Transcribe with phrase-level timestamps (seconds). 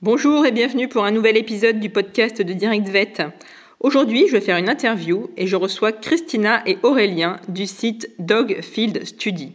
[0.00, 3.14] Bonjour et bienvenue pour un nouvel épisode du podcast de Direct Vet.
[3.80, 8.60] Aujourd'hui, je vais faire une interview et je reçois Christina et Aurélien du site Dog
[8.60, 9.54] Field Study,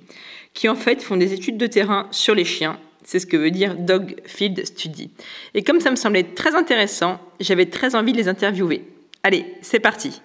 [0.54, 2.78] qui en fait font des études de terrain sur les chiens.
[3.06, 5.12] C'est ce que veut dire Dog Field Study.
[5.54, 8.84] Et comme ça me semblait très intéressant, j'avais très envie de les interviewer.
[9.24, 10.22] Allez, c'est parti.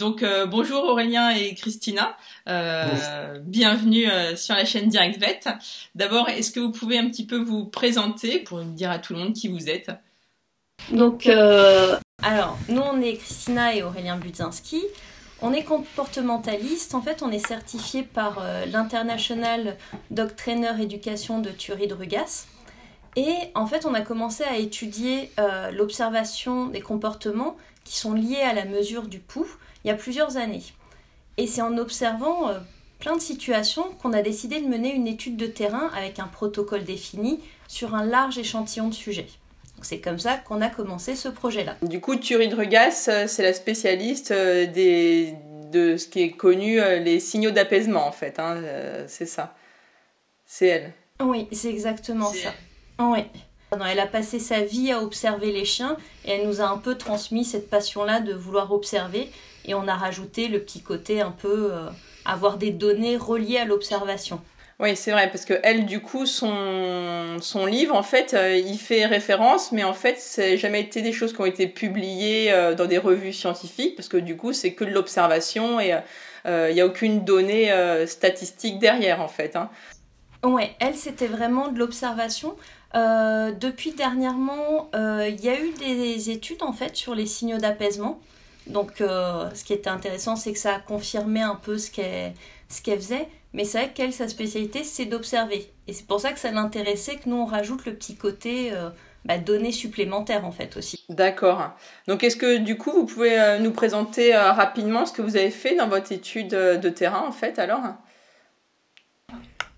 [0.00, 2.16] Donc euh, bonjour Aurélien et Christina,
[2.48, 5.40] euh, bienvenue euh, sur la chaîne Direct Vet.
[5.94, 9.18] D'abord, est-ce que vous pouvez un petit peu vous présenter pour dire à tout le
[9.18, 9.90] monde qui vous êtes?
[10.90, 14.82] Donc, alors, nous on est Christina et Aurélien Budzinski.
[15.42, 16.94] On est comportementaliste.
[16.94, 19.76] En fait, on est certifié par l'International
[20.10, 22.46] Dog Trainer Éducation de Thury de Rugas.
[23.16, 25.30] Et en fait, on a commencé à étudier
[25.72, 30.36] l'observation des comportements qui sont liés à la mesure du pouls il y a plusieurs
[30.36, 30.62] années.
[31.36, 32.58] Et c'est en observant euh,
[32.98, 36.84] plein de situations qu'on a décidé de mener une étude de terrain avec un protocole
[36.84, 39.28] défini sur un large échantillon de sujets.
[39.82, 41.76] C'est comme ça qu'on a commencé ce projet-là.
[41.82, 45.34] Du coup, Turid Regas, euh, c'est la spécialiste euh, des,
[45.72, 48.38] de ce qui est connu, les signaux d'apaisement, en fait.
[48.38, 48.60] Hein,
[49.06, 49.54] c'est ça.
[50.44, 50.92] C'est elle.
[51.20, 52.52] Oui, c'est exactement ça.
[52.98, 53.20] Oui.
[53.88, 56.96] Elle a passé sa vie à observer les chiens et elle nous a un peu
[56.96, 59.30] transmis cette passion-là de vouloir observer
[59.70, 61.88] et on a rajouté le petit côté un peu euh,
[62.24, 64.40] avoir des données reliées à l'observation.
[64.80, 68.78] Oui, c'est vrai, parce que elle, du coup, son, son livre, en fait, euh, il
[68.78, 72.74] fait référence, mais en fait, c'est jamais été des choses qui ont été publiées euh,
[72.74, 75.94] dans des revues scientifiques, parce que du coup, c'est que de l'observation et
[76.46, 77.70] il n'y a aucune donnée
[78.06, 79.56] statistique derrière, en fait.
[79.56, 79.68] Hein.
[80.42, 82.56] Ouais, elle, c'était vraiment de l'observation.
[82.94, 88.18] depuis dernièrement, il y a eu des études, en fait, sur les signaux d'apaisement.
[88.66, 92.34] Donc, euh, ce qui était intéressant, c'est que ça a confirmé un peu ce qu'elle
[92.68, 93.28] faisait.
[93.52, 95.70] Mais c'est vrai qu'elle, sa spécialité, c'est d'observer.
[95.88, 98.90] Et c'est pour ça que ça l'intéressait que nous, on rajoute le petit côté euh,
[99.24, 101.04] bah, données supplémentaires, en fait, aussi.
[101.08, 101.70] D'accord.
[102.06, 105.50] Donc, est-ce que, du coup, vous pouvez euh, nous présenter rapidement ce que vous avez
[105.50, 107.82] fait dans votre étude de terrain, en fait, alors?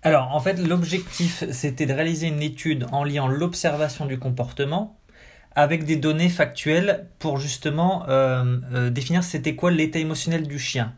[0.03, 4.99] Alors, en fait, l'objectif, c'était de réaliser une étude en liant l'observation du comportement
[5.55, 10.93] avec des données factuelles pour justement euh, euh, définir c'était quoi l'état émotionnel du chien.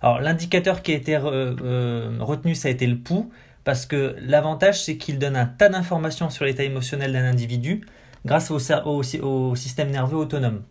[0.00, 3.30] Alors l'indicateur qui a été euh, retenu, ça a été le pouls,
[3.64, 7.82] parce que l'avantage c'est qu'il donne un tas d'informations sur l'état émotionnel d'un individu
[8.24, 10.62] grâce au, système nerveux autonome.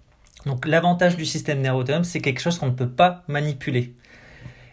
[0.46, 3.94] Donc l'avantage du système nerveux autonome, c'est quelque chose qu'on ne peut pas manipuler.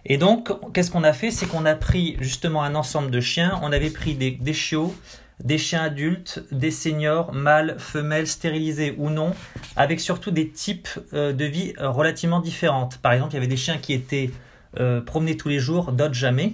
[0.07, 1.31] Et donc, qu'est-ce qu'on a fait?
[1.31, 4.95] C'est qu'on a pris justement un ensemble de chiens, on avait pris des chiots,
[5.43, 9.33] des chiens adultes, des seniors, mâles, femelles, stérilisés ou non,
[9.77, 12.99] avec surtout des types euh, de vie euh, relativement différentes.
[12.99, 14.31] Par exemple, il y avait des chiens qui étaient
[14.79, 16.53] euh, promenés tous les jours, d'autres jamais.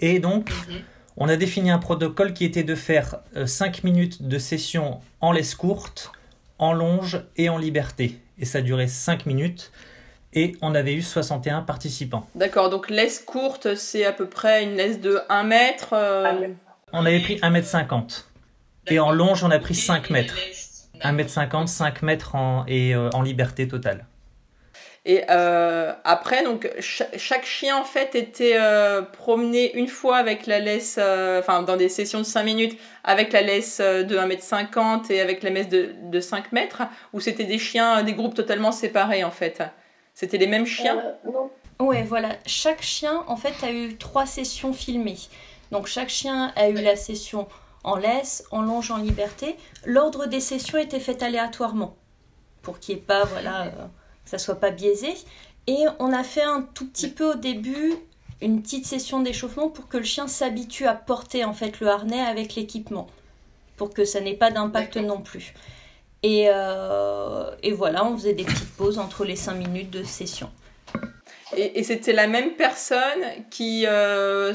[0.00, 0.80] Et donc, mhm.
[1.16, 5.54] on a défini un protocole qui était de faire 5 minutes de session en laisse
[5.54, 6.12] courte,
[6.58, 8.18] en longe et en liberté.
[8.38, 9.70] Et ça durait 5 minutes.
[10.34, 12.26] Et on avait eu 61 participants.
[12.34, 15.94] D'accord, donc laisse courte, c'est à peu près une laisse de 1 mètre
[16.92, 18.24] on avait pris 1m50.
[18.88, 20.36] Et en longe, on a pris 5 mètres.
[21.02, 24.06] 1m50, 5 mètres en, et euh, en liberté totale.
[25.04, 30.60] Et euh, après, donc chaque chien en fait était euh, promené une fois avec la
[30.60, 35.42] laisse, enfin dans des sessions de 5 minutes, avec la laisse de 1m50 et avec
[35.42, 36.82] la laisse de, de 5 mètres,
[37.12, 39.60] ou c'était des chiens, des groupes totalement séparés en fait?
[40.14, 41.02] C'était les mêmes chiens?
[41.24, 41.50] Non.
[41.80, 42.36] Ouais, voilà.
[42.46, 45.18] Chaque chien en fait a eu trois sessions filmées.
[45.72, 47.48] Donc chaque chien a eu la session
[47.82, 49.56] en laisse, en longe, en liberté.
[49.84, 51.96] L'ordre des sessions était fait aléatoirement
[52.60, 53.70] pour qu'il n'y ait pas, voilà, euh,
[54.24, 55.14] que ça soit pas biaisé.
[55.66, 57.94] Et on a fait un tout petit peu au début
[58.42, 62.20] une petite session d'échauffement pour que le chien s'habitue à porter en fait le harnais
[62.20, 63.08] avec l'équipement,
[63.76, 65.54] pour que ça n'ait pas d'impact non plus.
[66.24, 70.50] Et, euh, et, voilà, on faisait des petites pauses entre les 5 minutes de session.
[71.56, 74.54] Et, c'était la même personne qui euh,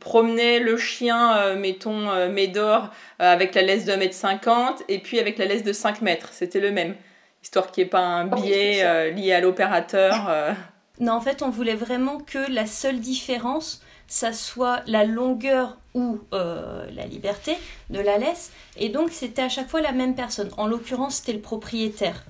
[0.00, 2.90] promener le chien, euh, mettons, euh, Médor,
[3.20, 6.30] euh, avec la laisse de 1m50 et puis avec la laisse de 5 mètres.
[6.32, 6.94] C'était le même.
[7.42, 10.30] Histoire qu'il n'y ait pas un biais lié à l'opérateur.
[11.00, 16.20] Non, en fait, on voulait vraiment que la seule différence, ça soit la longueur ou
[16.30, 17.56] la liberté
[17.90, 18.52] de la laisse.
[18.76, 20.50] Et donc, c'était à chaque fois la même personne.
[20.58, 22.22] En l'occurrence, c'était le propriétaire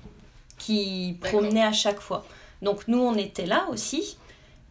[0.57, 2.25] qui promenait à chaque fois.
[2.63, 4.17] Donc, nous, on était là aussi.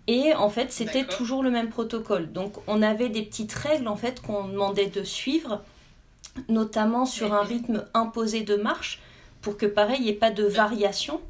[0.08, 2.32] Et en fait, c'était toujours le même protocole.
[2.32, 5.62] Donc, on avait des petites règles en fait qu'on demandait de suivre,
[6.48, 9.00] notamment sur un rythme imposé de marche,
[9.42, 11.20] pour que pareil, il n'y ait pas de variation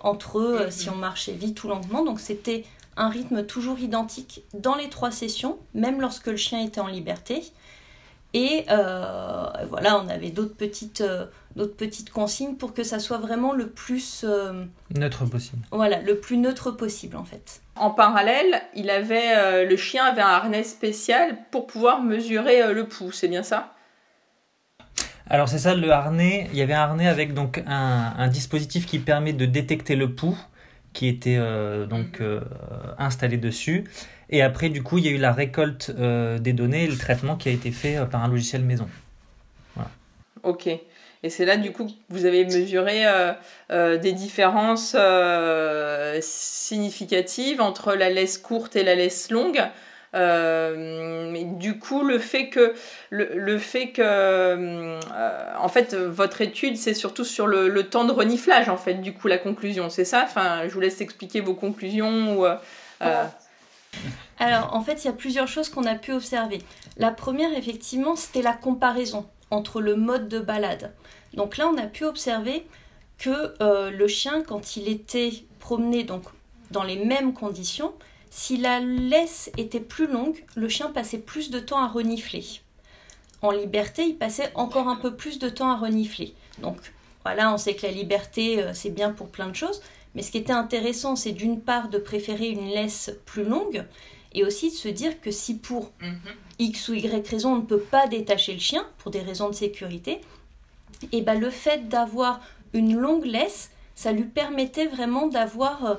[0.00, 2.04] entre eux si on marchait vite ou lentement.
[2.04, 2.64] Donc c'était
[2.96, 7.42] un rythme toujours identique dans les trois sessions, même lorsque le chien était en liberté.
[8.34, 9.23] Et euh,
[9.68, 11.26] voilà, on avait d'autres petites, euh,
[11.56, 14.64] d'autres petites consignes pour que ça soit vraiment le plus euh,
[14.96, 15.62] neutre possible.
[15.70, 17.60] Voilà, le plus neutre possible en fait.
[17.76, 23.10] En parallèle, il avait le chien avait un harnais spécial pour pouvoir mesurer le pouls,
[23.10, 23.72] c'est bien ça?
[25.28, 26.48] Alors c'est ça le harnais.
[26.52, 30.14] Il y avait un harnais avec donc un, un dispositif qui permet de détecter le
[30.14, 30.38] pouls
[30.94, 32.26] qui était euh, donc mhm.
[32.26, 32.40] euh,
[32.98, 33.84] installé dessus.
[34.30, 36.96] Et après, du coup, il y a eu la récolte euh, des données et le
[36.96, 38.88] traitement qui a été fait par un logiciel maison.
[40.42, 40.66] Ok.
[40.66, 43.04] Et c'est là, du coup, que vous avez mesuré
[43.70, 44.94] des différences
[46.20, 49.62] significatives entre la laisse courte et la laisse longue.
[50.14, 52.74] Euh, mais du coup, le fait que,
[53.10, 55.00] le, fait que euh,
[55.58, 59.28] en fait, votre étude, c'est surtout sur le, temps de reniflage, en fait, du coup,
[59.28, 60.22] la conclusion, c'est ça?
[60.24, 62.38] Enfin, je vous laisse expliquer vos conclusions.
[62.38, 63.24] Ou, euh,
[64.38, 66.60] Alors, en fait, il y a plusieurs choses qu'on a pu observer.
[66.96, 70.92] La première, effectivement, c'était la comparaison entre le mode de balade.
[71.34, 72.66] Donc là, on a pu observer
[73.18, 73.54] que
[73.90, 76.24] le chien, quand il était promené donc,
[76.70, 77.92] dans les mêmes conditions,
[78.36, 82.44] si la laisse était plus longue, le chien passait plus de temps à renifler.
[83.42, 86.34] En liberté, il passait encore un peu plus de temps à renifler.
[86.58, 86.78] Donc
[87.24, 89.80] voilà, on sait que la liberté, euh, c'est bien pour plein de choses.
[90.14, 93.84] Mais ce qui était intéressant, c'est d'une part de préférer une laisse plus longue
[94.32, 96.18] et aussi de se dire que si pour mhm.
[96.58, 99.54] X ou Y raison, on ne peut pas détacher le chien pour des raisons de
[99.54, 100.20] sécurité,
[101.12, 102.40] et ben le fait d'avoir
[102.72, 105.94] une longue laisse, ça lui permettait vraiment d'avoir euh,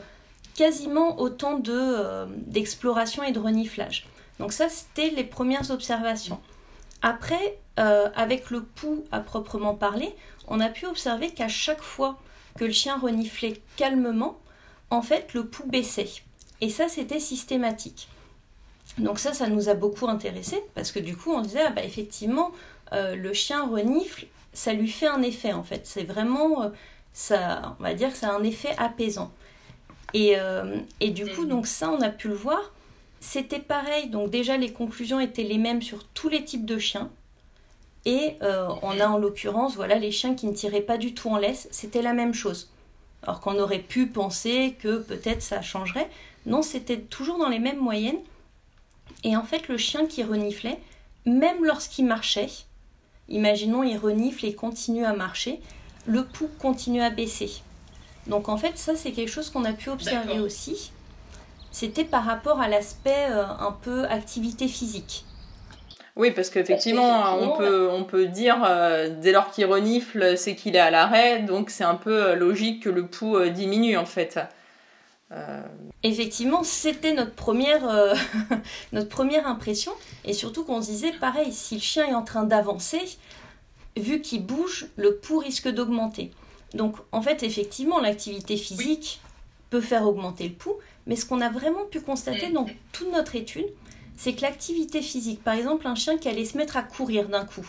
[0.56, 4.08] quasiment autant de, euh, d'exploration et de reniflage.
[4.40, 6.40] Donc ça, c'était les premières observations.
[7.02, 10.14] Après, euh, avec le pouls à proprement parler,
[10.48, 12.18] on a pu observer qu'à chaque fois
[12.58, 14.38] que le chien reniflait calmement,
[14.90, 16.10] en fait, le pouls baissait.
[16.62, 18.08] Et ça, c'était systématique.
[18.98, 21.84] Donc ça, ça nous a beaucoup intéressé parce que du coup, on disait, ah bah,
[21.84, 22.52] effectivement,
[22.94, 25.82] euh, le chien renifle, ça lui fait un effet en fait.
[25.86, 26.72] C'est vraiment,
[27.14, 29.32] ça, on va dire que ça a un effet apaisant.
[30.16, 32.72] Euh, et, du coup, donc ça, on a pu le voir.
[33.20, 37.10] C'était pareil, donc déjà les conclusions étaient les mêmes sur tous les types de chiens.
[38.06, 41.30] Et euh, on a en l'occurrence, voilà, les chiens qui ne tiraient pas du tout
[41.30, 42.70] en laisse, c'était la même chose.
[43.24, 46.08] Alors qu'on aurait pu penser que peut-être ça changerait.
[46.46, 48.20] Non, c'était toujours dans les mêmes moyennes.
[49.26, 50.78] Et en fait, le chien qui reniflait,
[51.26, 52.48] même lorsqu'il marchait,
[53.28, 55.60] imaginons il renifle et continue à marcher,
[56.06, 57.50] le pouls continue à baisser.
[58.28, 60.92] Donc en fait, ça c'est quelque chose qu'on a pu observer aussi.
[61.72, 65.26] C'était par rapport à l'aspect euh, un peu activité physique.
[66.16, 70.76] Oui, parce qu'effectivement, on peut, on peut dire, euh, dès lors qu'il renifle, c'est qu'il
[70.76, 74.40] est à l'arrêt, donc c'est un peu euh, logique que le pouls diminue en fait.
[76.04, 78.16] Effectivement, c'était notre première,
[78.94, 79.92] notre première impression,
[80.24, 83.02] et surtout qu'on se disait, pareil, si le chien est en train d'avancer,
[83.98, 86.32] vu qu'il bouge, le pouls risque d'augmenter.
[86.74, 89.22] Donc en fait, effectivement, l'activité physique
[89.70, 90.78] peut faire augmenter le pouls,
[91.08, 93.68] mais ce qu'on a vraiment pu constater dans toute notre étude,
[94.18, 97.46] c'est que l'activité physique, par exemple un chien qui allait se mettre à courir d'un
[97.46, 97.68] coup,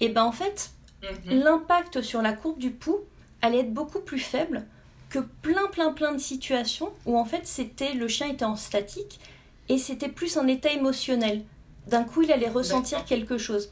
[0.00, 0.70] et eh ben en fait,
[1.02, 1.40] mhm.
[1.40, 3.00] l'impact sur la courbe du pouls
[3.42, 4.64] allait être beaucoup plus faible
[5.10, 9.20] que plein plein plein de situations où en fait c'était le chien était en statique
[9.68, 11.44] et c'était plus un état émotionnel.
[11.86, 13.70] D'un coup, il allait ressentir quelque chose.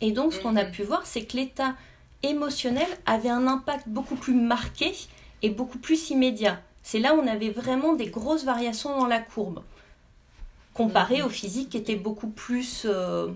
[0.00, 0.70] Et donc ce qu'on a mhm.
[0.70, 1.74] pu voir, c'est que l'état
[2.22, 4.94] émotionnel avait un impact beaucoup plus marqué
[5.42, 6.60] et beaucoup plus immédiat.
[6.82, 9.62] C'est là où on avait vraiment des grosses variations dans la courbe,
[10.74, 11.26] comparé mhm.
[11.26, 13.28] au physique qui était beaucoup plus euh,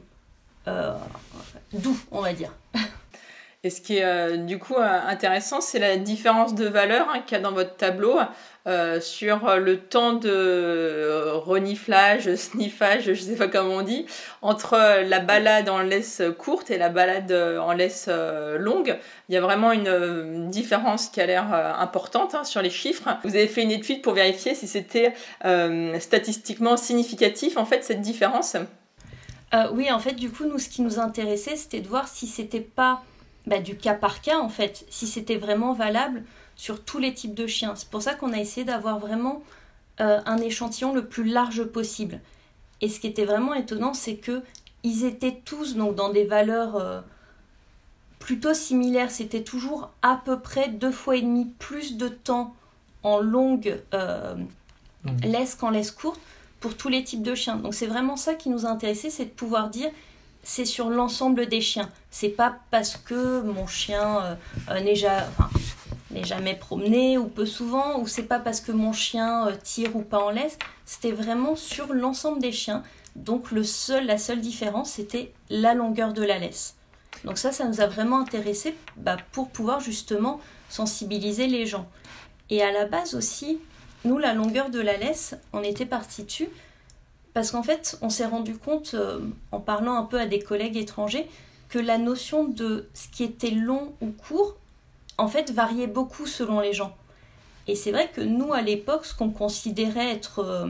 [0.68, 0.96] euh,
[1.72, 2.52] doux, on va dire.
[3.64, 7.36] Et ce qui est euh, du coup intéressant, c'est la différence de valeur hein, qu'il
[7.36, 8.18] y a dans votre tableau.
[8.68, 14.06] Euh, sur le temps de euh, reniflage, sniffage, je ne sais pas comment on dit,
[14.40, 18.96] entre la balade en laisse courte et la balade en laisse euh, longue.
[19.28, 23.08] Il y a vraiment une différence qui a l'air importante hein, sur les chiffres.
[23.24, 25.14] Vous avez fait une étude pour vérifier si c'était
[25.98, 28.56] statistiquement significatif, en fait, cette différence?
[29.72, 32.60] Oui, en fait, du coup, nous, ce qui nous intéressait, c'était de voir si c'était
[32.60, 33.02] pas
[33.46, 36.24] bah, du cas par cas, en fait, si c'était vraiment valable
[36.56, 37.74] sur tous les types de chiens.
[37.76, 39.42] C'est pour ça qu'on a essayé d'avoir vraiment
[40.00, 42.20] euh, un échantillon le plus large possible.
[42.80, 44.42] Et ce qui était vraiment étonnant, c'est que
[44.82, 47.00] ils étaient tous donc dans des valeurs euh,
[48.18, 49.10] plutôt similaires.
[49.10, 52.54] C'était toujours à peu près deux fois et demi plus de temps
[53.02, 54.34] en longue euh,
[55.24, 56.20] laisse qu'en laisse courte
[56.60, 57.56] pour tous les types de chiens.
[57.56, 59.90] Donc c'est vraiment ça qui nous a intéressé, c'est de pouvoir dire
[60.42, 61.90] c'est sur l'ensemble des chiens.
[62.10, 65.22] C'est pas parce que mon chien n'est jamais
[66.12, 69.96] n'est jamais promené ou peu souvent, ou c'est pas parce que mon chien euh, tire
[69.96, 72.82] ou pas en laisse, c'était vraiment sur l'ensemble des chiens.
[73.16, 76.76] Donc le seul, la seule différence, c'était la longueur de la laisse.
[77.24, 81.88] Donc ça, ça nous a vraiment intéressé bah, pour pouvoir justement sensibiliser les gens.
[82.50, 83.58] Et à la base aussi,
[84.04, 86.26] nous, la longueur de la laisse, on était parti
[87.34, 89.20] parce qu'en fait, on s'est rendu compte, euh,
[89.52, 91.28] en parlant un peu à des collègues étrangers,
[91.68, 94.56] que la notion de ce qui était long ou court,
[95.18, 96.94] en fait, variait beaucoup selon les gens.
[97.66, 100.68] Et c'est vrai que nous, à l'époque, ce qu'on considérait être euh,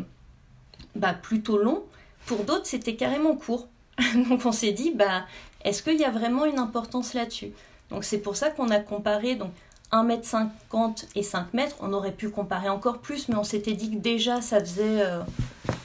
[0.94, 1.82] bah, plutôt long,
[2.26, 3.66] pour d'autres, c'était carrément court.
[4.28, 5.24] Donc on s'est dit, bah,
[5.64, 7.52] est-ce qu'il y a vraiment une importance là-dessus?
[7.90, 9.52] Donc c'est pour ça qu'on a comparé donc
[9.92, 11.76] 1m50 et 5 mètres.
[11.80, 15.20] On aurait pu comparer encore plus, mais on s'était dit que déjà ça faisait, euh,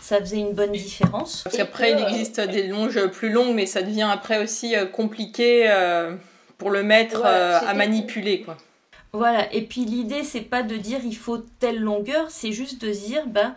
[0.08, 1.44] ça faisait une bonne différence.
[1.44, 5.70] Parce qu'après, il existe des longes plus longues, mais ça devient après aussi euh, compliqué
[5.70, 6.16] euh,
[6.58, 8.42] pour le maître à manipuler.
[8.42, 8.56] Quoi.
[9.12, 12.90] Voilà, et puis l'idée, c'est pas de dire il faut telle longueur, c'est juste de
[12.90, 13.56] dire bah,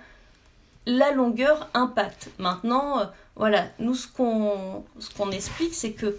[0.87, 2.31] la longueur impacte.
[2.39, 6.19] Maintenant, voilà, nous ce qu'on ce qu'on explique, c'est que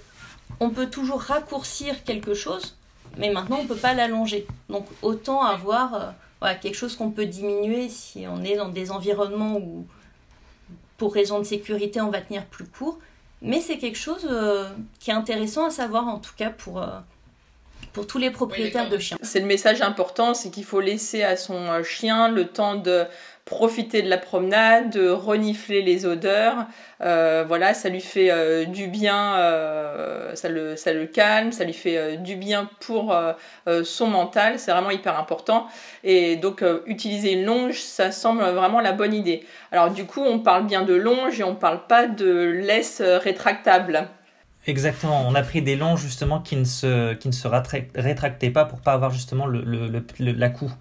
[0.59, 2.75] on peut toujours raccourcir quelque chose
[3.17, 4.47] mais maintenant on ne peut pas l'allonger.
[4.69, 9.57] Donc autant avoir euh, quelque chose qu'on peut diminuer si on est dans des environnements
[9.57, 9.85] où
[11.01, 12.99] pour raison de sécurité on va tenir plus court.
[13.41, 16.89] Mais c'est quelque chose euh, qui est intéressant à savoir en tout cas pour, euh,
[17.91, 19.17] pour tous les propriétaires de chiens.
[19.23, 23.05] C'est le message important, c'est qu'il faut laisser à son chien le temps de
[23.45, 26.67] profiter de la promenade, de renifler les odeurs.
[27.01, 31.63] Euh, voilà, ça lui fait euh, du bien, euh, ça, le, ça le calme, ça
[31.63, 33.15] lui fait du bien pour
[33.83, 35.67] son mental, c'est vraiment hyper important.
[36.03, 39.45] Et donc, utiliser une longe, ça semble vraiment la bonne idée.
[39.71, 42.31] Alors, du coup, on parle bien de longe et on parle pas de
[42.65, 44.07] laisse rétractable.
[44.67, 48.65] Exactement, on a pris des longes justement qui ne se, qui ne se rétractaient pas
[48.65, 50.71] pour pas avoir justement le, le, la coût.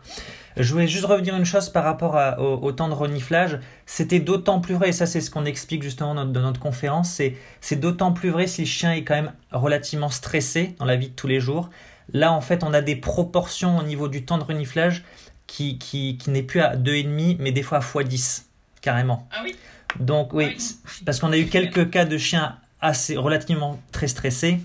[0.57, 3.59] Je voulais juste revenir une chose par rapport au, temps de reniflage.
[3.87, 7.37] C'était d'autant plus vrai, et ça c'est ce qu'on explique justement dans, notre conférence, c'est,
[7.61, 11.09] c'est d'autant plus vrai si le chien est quand même relativement stressé dans la vie
[11.09, 11.71] de tous les jours.
[12.13, 15.05] Là en fait on a des proportions au niveau du temps de reniflage
[15.47, 18.45] qui, qui, qui n'est plus à 2,5 mais des fois à x10
[18.81, 19.29] carrément.
[19.33, 19.55] Ah oui?
[19.99, 20.57] Donc oui,
[21.05, 24.61] parce qu'on a eu quelques cas de chiens assez relativement très stressés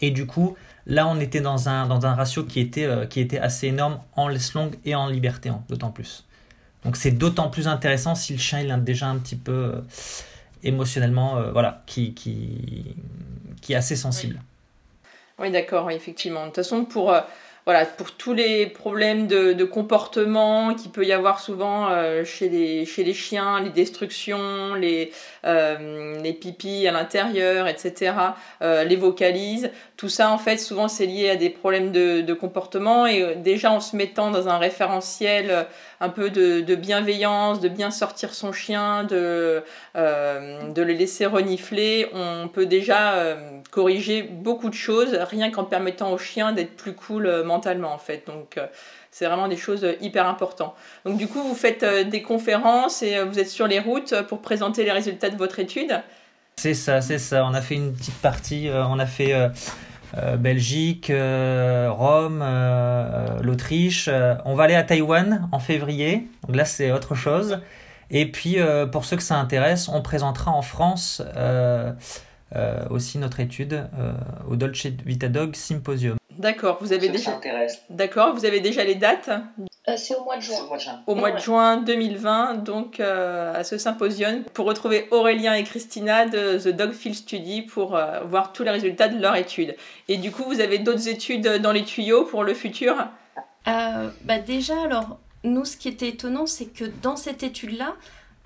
[0.00, 3.20] et du coup Là, on était dans un, dans un ratio qui était, euh, qui
[3.20, 6.24] était assez énorme en laisse longue et en liberté, hein, d'autant plus.
[6.84, 9.80] Donc c'est d'autant plus intéressant si le chien il est déjà un petit peu euh,
[10.64, 12.96] émotionnellement, euh, voilà, qui, qui,
[13.60, 14.40] qui est assez sensible.
[15.38, 16.42] Oui, d'accord, effectivement.
[16.42, 17.14] De toute façon, pour
[17.64, 22.48] voilà, pour tous les problèmes de, de comportement qu'il peut y avoir souvent euh, chez,
[22.48, 25.12] les, chez les chiens, les destructions, les,
[25.44, 28.14] euh, les pipis à l'intérieur, etc.,
[28.62, 32.34] euh, les vocalises, tout ça en fait souvent c'est lié à des problèmes de, de
[32.34, 35.66] comportement et déjà en se mettant dans un référentiel
[36.00, 39.62] un peu de, bienveillance, de bien sortir son chien, de,
[39.94, 43.36] de le laisser renifler, on peut déjà
[43.70, 48.24] corriger beaucoup de choses rien qu'en permettant au chien d'être plus cool mentalement en fait.
[48.26, 48.58] Donc
[49.10, 50.74] c'est vraiment des choses hyper importantes.
[51.04, 54.84] Donc du coup, vous faites des conférences et vous êtes sur les routes pour présenter
[54.84, 56.00] les résultats de votre étude.
[56.56, 57.44] C'est ça, c'est ça.
[57.44, 59.50] On a fait une petite partie, on a fait
[60.18, 64.10] euh, Belgique, euh, Rome, euh, l'Autriche.
[64.44, 66.28] on va aller à Taïwan en février.
[66.46, 67.60] Donc là, c'est autre chose.
[68.10, 68.58] Et puis,
[68.92, 71.22] pour ceux que ça intéresse, on présentera en France
[72.90, 73.88] aussi notre étude
[74.46, 76.21] au Dolce Vita Dog Symposium.
[76.38, 77.40] D'accord, vous avez déjà.
[77.90, 79.30] D'accord, vous avez déjà les dates
[79.88, 80.58] euh, c'est au mois de juin.
[81.08, 86.26] Au mois de juin, 2020, donc euh, à ce symposium, pour retrouver Aurélien et Christina
[86.26, 89.74] de The Dog Field Study pour euh, voir tous les résultats de leur étude.
[90.06, 92.94] Et du coup, vous avez d'autres études dans les tuyaux pour le futur?
[93.66, 97.96] Bah Déjà, alors, nous, ce qui était étonnant, c'est que dans cette étude-là,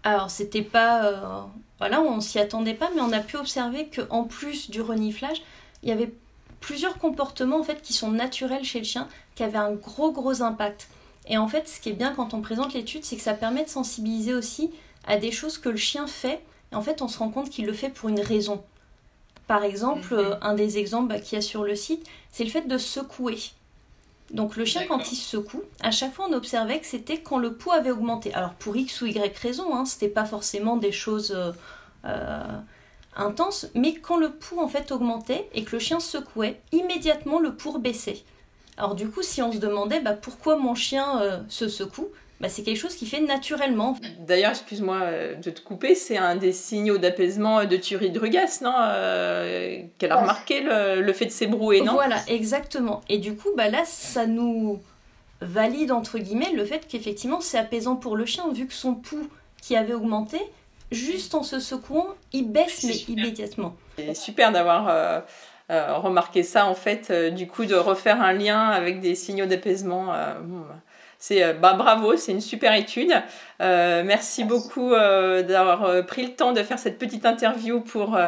[0.04, 1.50] alors c'était pas.
[1.78, 5.42] voilà, on s'y attendait pas, mais on a pu observer qu'en plus du reniflage,
[5.82, 6.12] il y avait
[6.60, 10.42] plusieurs comportements en fait qui sont naturels chez le chien qui avaient un gros gros
[10.42, 10.88] impact.
[11.28, 13.64] Et en fait, ce qui est bien quand on présente l'étude, c'est que ça permet
[13.64, 14.70] de sensibiliser aussi
[15.06, 16.40] à des choses que le chien fait.
[16.72, 18.62] Et en fait, on se rend compte qu'il le fait pour une raison.
[19.46, 20.20] Par exemple, mhm.
[20.20, 22.78] euh, un des exemples bah, qu'il y a sur le site, c'est le fait de
[22.78, 23.38] secouer.
[24.32, 27.54] Donc le chien, quand il secoue, à chaque fois on observait que c'était quand le
[27.54, 28.34] pouls avait augmenté.
[28.34, 31.52] Alors pour X ou Y raison, hein, c'était pas forcément des choses euh,
[33.16, 37.54] intenses, mais quand le pouls en fait augmentait et que le chien secouait, immédiatement le
[37.54, 38.18] pouls baissait.
[38.76, 42.08] Alors du coup, si on se demandait bah, pourquoi mon chien euh, se secoue,
[42.40, 43.96] bah, c'est quelque chose qui fait naturellement.
[44.20, 48.74] D'ailleurs, excuse-moi euh, de te couper, c'est un des signaux d'apaisement de Thury Drugas, non
[48.78, 51.94] euh, Qu'elle a remarqué le, fait de s'ébrouer, non?
[51.94, 53.00] Voilà, exactement.
[53.08, 54.80] Et du coup, bah, là, ça nous,
[55.40, 59.28] valide entre guillemets le fait qu'effectivement c'est apaisant pour le chien vu que son pouls
[59.60, 60.38] qui avait augmenté,
[60.90, 63.76] juste en se secouant, il baisse mais immédiatement.
[63.96, 65.20] C'est super d'avoir euh,
[65.70, 69.46] euh, remarqué ça en fait, euh, du coup de refaire un lien avec des signaux
[69.46, 70.12] d'apaisement.
[71.18, 73.12] c'est bah, bravo, c'est une super étude.
[73.60, 78.18] merci beaucoup d'avoir pris le temps de faire cette petite interview pour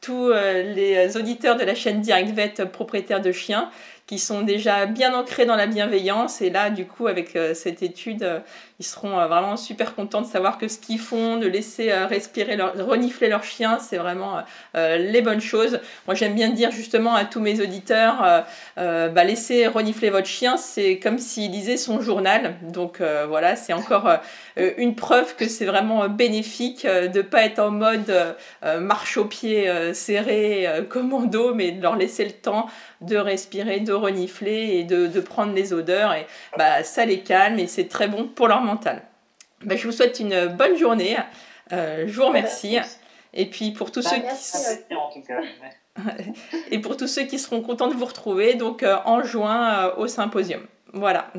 [0.00, 3.70] tous les auditeurs de la chaîne Direct Vet propriétaires de chiens
[4.06, 6.40] qui sont déjà bien ancrés dans la bienveillance.
[6.40, 8.38] Et là, du coup, avec euh, cette étude, euh,
[8.78, 12.56] ils seront euh, vraiment super contents de savoir que ce qu'ils font, de laisser respirer,
[12.56, 14.42] leur, renifler leur chien, c'est vraiment
[14.74, 15.80] les bonnes choses.
[16.06, 18.44] Moi, j'aime bien dire justement à tous mes auditeurs,
[18.76, 22.56] bah, laissez renifler votre chien, c'est comme s'il lisait son journal.
[22.62, 24.18] Donc voilà, c'est encore
[24.56, 28.12] une preuve que c'est vraiment bénéfique de ne pas être en mode
[28.78, 32.66] marche au pied serré, commando, mais de leur laisser le temps
[33.00, 36.14] de respirer, de renifler et de, prendre les odeurs.
[36.14, 36.26] Et
[36.56, 39.02] bah, ça les calme et c'est très bon pour leur mental.
[39.64, 41.16] Bah, je vous souhaite une bonne journée.
[41.72, 42.78] Euh, je vous remercie.
[43.32, 45.24] Et puis pour tous bah, ceux qui
[46.70, 49.96] et pour tous ceux qui seront contents de vous retrouver donc euh, en juin euh,
[49.96, 50.66] au symposium.
[50.92, 51.32] Voilà.